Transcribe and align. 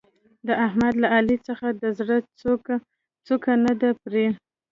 د 0.47 0.49
احمد 0.65 0.93
له 1.03 1.07
علي 1.15 1.37
څخه 1.47 1.67
د 1.81 1.83
زړه 1.99 2.17
څوکه 3.25 3.53
نه 3.65 3.73
ده 3.81 3.89
پرې. 4.03 4.25